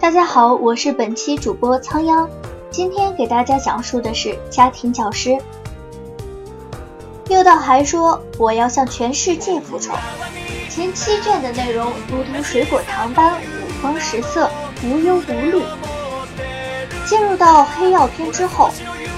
[0.00, 2.26] 大家好，我是本期主播仓央，
[2.70, 5.36] 今天给大家讲述的是家庭教师。
[7.26, 9.92] 六道还说：“我要向全世界复仇。”
[10.70, 14.50] 前七卷的内容如同水果糖般五光十色、
[14.82, 15.62] 无忧无虑。
[17.04, 18.70] 进入到黑曜篇之后，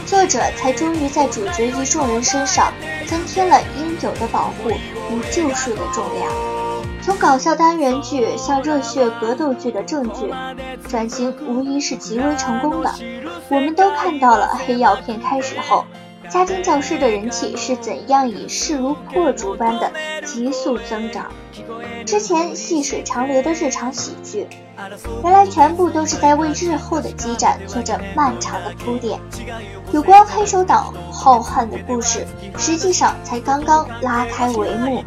[0.05, 2.73] 作者才终于在主角一众人身上
[3.07, 6.29] 增添了应有的保护与救赎的重量。
[7.05, 10.33] 从搞笑单元剧向热血格斗剧的正剧
[10.93, 12.95] 转型，无疑是极为成功的。
[13.49, 15.87] 我们都看到了黑药片开始后，
[16.29, 19.91] 家庭教师的人气是怎样以势如破竹般的
[20.27, 21.33] 急速增长。
[22.05, 24.47] 之前细水长流的日常喜剧，
[25.25, 29.19] 原来全部都是在为日后的激战做着漫长的铺垫。
[29.93, 32.27] 有关黑手党浩瀚的故事，
[32.59, 35.03] 实际上才刚刚拉开帷幕。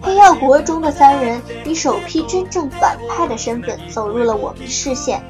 [0.00, 5.22] 黑曜国中的三人以首批真正反派的身份走入了我们的视线，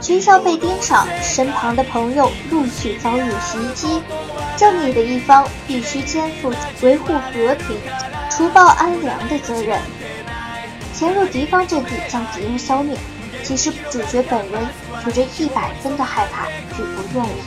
[0.00, 4.02] 学校被盯上，身旁的朋友陆续遭遇袭击，
[4.56, 7.76] 正义的一方必须肩负维护和平、
[8.30, 9.80] 除暴安良的责任，
[10.94, 12.96] 潜入敌方阵地将敌人消灭，
[13.42, 14.66] 其实主角本人
[15.04, 17.40] 有着一百分的害怕与不愿意。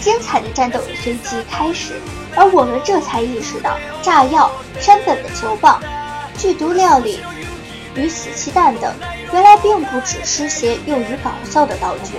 [0.00, 1.94] 精彩的战斗随即开始，
[2.34, 4.50] 而我们这才意识到，炸药、
[4.80, 5.80] 山本的球棒、
[6.36, 7.20] 剧毒料理
[7.94, 8.94] 与死气弹等，
[9.32, 12.14] 原来并不只是些用于搞笑的道具。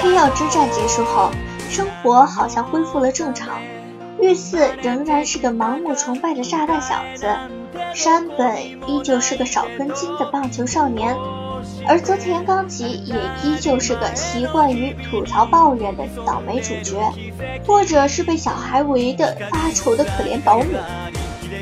[0.00, 1.30] 黑曜之战结束后，
[1.68, 3.60] 生活好像恢复了正常。
[4.20, 7.26] 玉四仍然是个盲目崇拜的炸弹小子，
[7.94, 8.56] 山本
[8.88, 11.16] 依旧是个少根筋的棒球少年。
[11.86, 17.12] 而泽田纲吉也依旧是个习惯于吐槽抱怨的倒霉主角，
[17.66, 20.78] 或者是被小孩围的发愁的可怜保姆。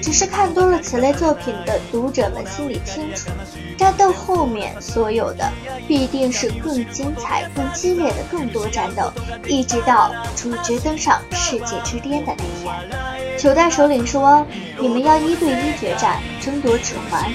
[0.01, 3.31] 只是看多了此类作品的读者们心里清楚，
[3.77, 5.49] 战斗后面所有的
[5.87, 9.13] 必定是更精彩、更激烈的更多战斗，
[9.47, 13.39] 一直到主角登上世界之巅的那天。
[13.39, 14.45] 九代首领说
[14.81, 17.31] ：“你们要一对一决战，争夺指环。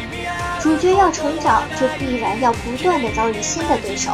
[0.62, 4.12] 主角要成长，就必然要不断的遭遇新的对手。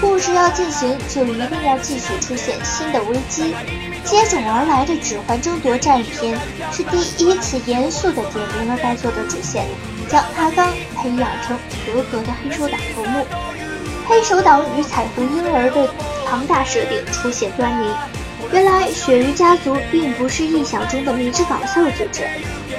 [0.00, 3.54] 故事要进行，就一定要继续出现新的危机。”
[4.04, 6.36] 接踵而来的指环争夺战篇
[6.72, 9.64] 是第一次严肃地点明了该作的主线，
[10.08, 11.56] 将阿刚培养成
[11.86, 13.24] 合格的黑手党头目。
[14.08, 15.88] 黑手党与彩虹婴儿的
[16.26, 17.86] 庞大设定出现端倪。
[18.52, 22.28] 原来鳕鱼家族并不是臆想中的迷之搞笑组织，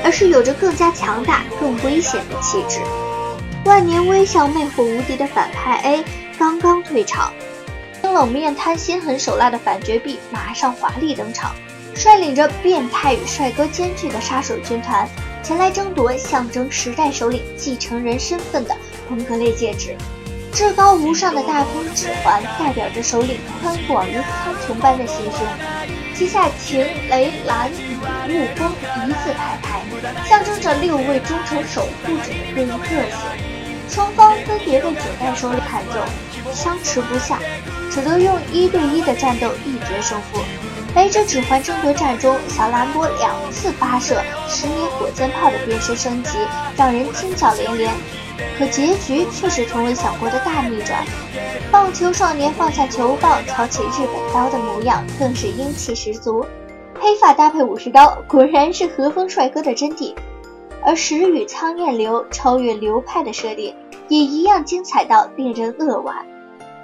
[0.03, 2.79] 而是有着更加强大、更危险的气质。
[3.65, 6.03] 万年微笑、魅惑无敌的反派 A
[6.37, 7.33] 刚刚退场。
[8.01, 11.55] 冰冷面、贪心、狠手辣的反角 B 马上华丽登场，
[11.95, 15.07] 率领着变态与帅哥兼具的杀手军团
[15.41, 18.75] 前来争夺象征时代首领继承人身份的
[19.07, 19.95] 彭格类戒指。
[20.51, 25.47] 至高无上的大风指环代表着首领宽广如苍穹般的心胸，
[26.15, 27.97] 旗下晴、雷、蓝、雨、
[28.29, 28.71] 雾、风
[29.07, 29.81] 一字排开，
[30.27, 33.19] 象征着六位忠诚守护者的各异个性。
[33.89, 36.01] 双方分别被九代手里砍中，
[36.53, 37.39] 相持不下。
[37.91, 40.41] 只得用一对一的战斗一决胜负。
[40.95, 46.37] 雷之指环争夺战中，小兰波两次发射十米火箭炮的变身升级，
[46.75, 47.91] 让人惊叫连连。
[48.57, 51.05] 可结局却是从未想过的大逆转。
[51.71, 56.45] 棒球少年放下球棒，操起日本刀的模样，更是英气十足。
[56.99, 60.13] 黑发搭配武士刀，果然是和风帅哥的真谛。
[60.85, 63.75] 而石宇苍焰流超越流派的设定，
[64.09, 66.25] 也一样精彩到令人扼腕。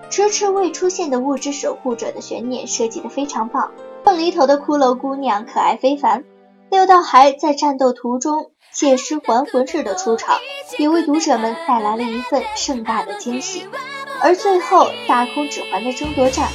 [0.09, 3.71] 迟迟未出现的物质守护者的悬念设计的非常棒，
[4.03, 6.23] 凤梨头的骷髅姑娘可爱非凡。
[6.71, 10.37] 六道还在战斗途中借尸还魂式的出场，
[10.77, 13.67] 也为读者们带来了一份盛大的惊喜。
[14.21, 16.47] 而最后大空指环的争夺战，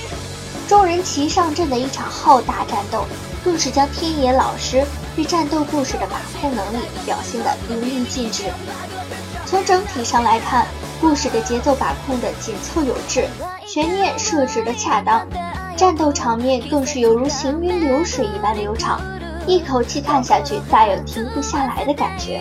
[0.66, 3.04] 众人齐上阵的一场浩大战斗，
[3.44, 4.82] 更是将天野老师
[5.14, 8.44] 对战斗故事的把控能力表现得淋漓尽致。
[9.44, 10.66] 从整体上来看，
[11.02, 13.28] 故事的节奏把控的紧凑有致，
[13.66, 15.28] 悬念设置的恰当，
[15.76, 18.98] 战斗场面更是犹如行云流水一般流畅。
[19.46, 22.40] 一口气看下去，大有停不下来的感觉。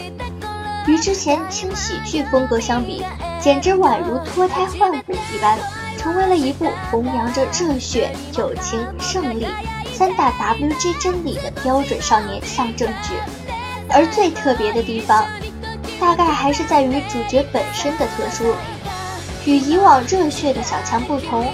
[0.88, 3.04] 与之前轻喜剧风格相比，
[3.40, 5.58] 简直宛如脱胎换骨一般，
[5.98, 9.48] 成为了一部弘扬着热血、友情、胜利
[9.94, 13.14] 三大 WG 真理的标准少年象征剧。
[13.90, 15.26] 而最特别的地方，
[16.00, 18.56] 大概还是在于主角本身的特殊。
[19.46, 21.46] 与以往热血的小强不同，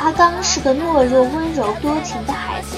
[0.00, 2.76] 阿刚是个懦弱、温柔、多情的孩子。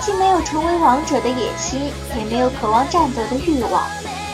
[0.00, 3.82] 既没有成为王者的野心，也没有渴望战斗的欲望。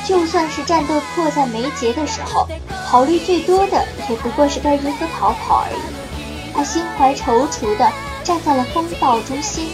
[0.07, 2.47] 就算是战斗迫在眉睫的时候，
[2.89, 6.55] 考虑最多的也不过是该如何逃跑而已。
[6.55, 7.93] 他心怀踌躇地
[8.23, 9.69] 站在了风暴中心，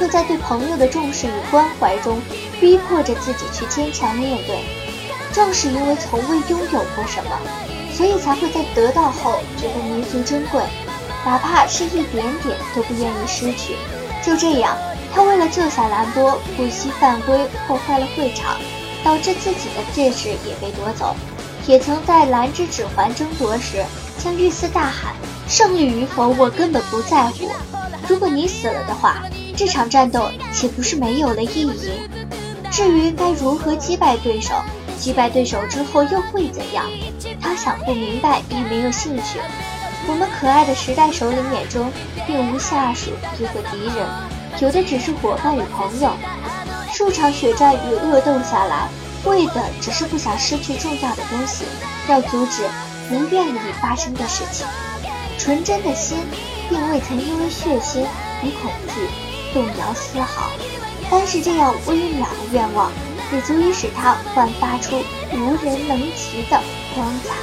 [0.00, 2.22] 又在对朋友的重视与关怀中，
[2.60, 4.60] 逼迫着自己去坚强面对。
[5.32, 7.30] 正是因为从未拥有过什么，
[7.92, 10.62] 所以才会在得到后觉得弥足珍贵，
[11.26, 13.74] 哪怕是一点点都不愿意失去。
[14.24, 14.76] 就这样。
[15.14, 18.56] 他为了救下兰波，不惜犯规，破坏了会场，
[19.04, 21.14] 导致自己的戒指也被夺走。
[21.66, 23.84] 也曾在蓝之指环争夺时，
[24.18, 25.14] 向玉丝大喊
[25.46, 27.52] ：“胜利与否，我根本不在乎。
[28.08, 29.22] 如果你死了的话，
[29.56, 31.92] 这场战斗岂不是没有了意义？
[32.70, 34.54] 至于该如何击败对手，
[34.98, 36.86] 击败对手之后又会怎样？
[37.40, 39.38] 他想不明白，也没有兴趣。
[40.08, 41.92] 我们可爱的时代首领眼中，
[42.26, 44.06] 并无下属，亦或敌人。”
[44.60, 46.10] 有的只是伙伴与朋友，
[46.92, 48.88] 数场血战与恶斗下来，
[49.24, 51.64] 为的只是不想失去重要的东西，
[52.08, 52.62] 要阻止
[53.08, 54.66] 不愿意发生的事情。
[55.38, 56.18] 纯真的心，
[56.68, 58.02] 并未曾因为血腥
[58.42, 59.08] 与恐惧
[59.52, 60.50] 动摇丝毫。
[61.10, 62.92] 单是这样微渺的愿望，
[63.32, 65.02] 也足以使他焕发出
[65.32, 66.60] 无人能及的
[66.94, 67.34] 光彩。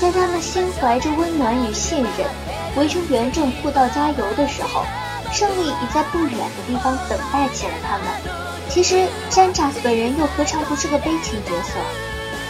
[0.00, 2.26] 在他们心怀着温暖与信任，
[2.76, 4.82] 围成圆阵互道加油的时候。
[5.34, 8.06] 胜利已在不远的地方等待起了他们。
[8.70, 11.74] 其实，山楂本人又何尝不是个悲情角色？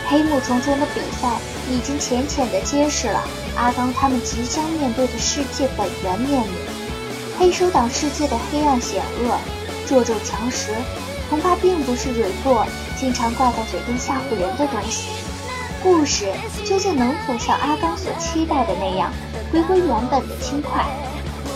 [0.06, 1.38] 黑幕重重的比赛
[1.70, 3.24] 已经浅浅地揭示了
[3.56, 6.52] 阿刚他们即将面对的世界本源面目。
[7.38, 9.38] 黑手党世界的黑暗险恶、
[9.88, 10.74] 弱肉强食，
[11.30, 12.66] 恐怕并不是蕊过
[13.00, 15.08] 经常挂在嘴边吓唬人的东西。
[15.82, 16.26] 故事
[16.66, 19.10] 究竟能否像阿刚所期待的那样，
[19.50, 20.84] 回归原本的轻快？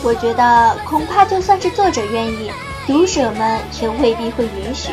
[0.02, 2.50] 我觉得恐怕就算是作者愿意，
[2.86, 4.92] 读者们也未必会允许。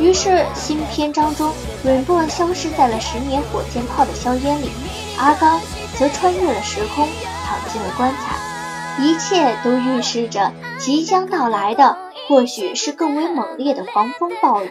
[0.00, 1.52] 于是新篇章中，
[1.84, 4.70] 忍波消失在了十年火箭炮的硝烟里，
[5.16, 5.60] 阿刚
[5.96, 7.06] 则穿越了时空，
[7.44, 9.02] 躺进了棺材。
[9.02, 11.96] 一切都预示着即将到来的，
[12.28, 14.70] 或许是更为猛烈的狂风暴雨。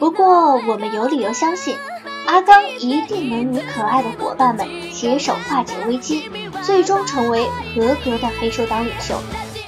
[0.00, 1.76] 不过我们有理由相信。
[2.26, 6.28] 阿刚一定能与可爱的伙伴们携手化解危机，
[6.62, 9.14] 最终成为合格的黑手党领袖，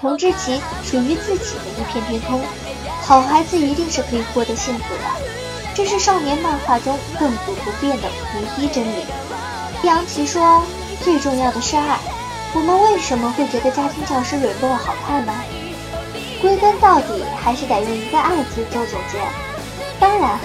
[0.01, 2.41] 统治其属于自己的一片天空。
[3.03, 5.03] 好孩子一定是可以获得幸福的，
[5.75, 9.05] 这是少年漫画中亘古不变的唯一真理。
[9.83, 10.63] 易烊奇说
[11.03, 11.99] ：“最重要的是爱。”
[12.55, 15.33] 我们为什么会觉得家庭教师蕊过好看呢？
[16.43, 19.19] 归根到底，还是得用一个“爱”字做总结。
[20.01, 20.39] 当然。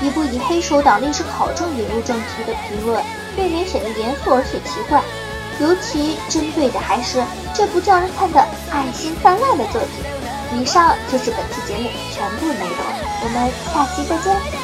[0.00, 3.02] 一部以黑手党历史考证引入正题的评论，
[3.36, 5.02] 未免显得严肃而且奇怪，
[5.60, 7.22] 尤其针对的还是
[7.54, 8.40] 这部叫人看的
[8.70, 10.58] 爱心泛滥的作品。
[10.60, 12.78] 以上就是本期节目全部内容，
[13.22, 14.57] 我们下期再见。